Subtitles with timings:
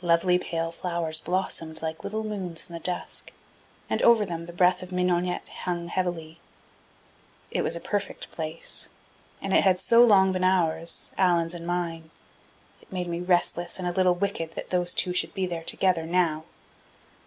[0.00, 3.32] Lovely pale flowers blossomed like little moons in the dusk,
[3.90, 6.40] and over them the breath of mignonette hung heavily.
[7.50, 8.88] It was a perfect place
[9.42, 12.10] and it had so long been ours, Allan's and mine.
[12.80, 16.06] It made me restless and a little wicked that those two should be there together
[16.06, 16.44] now.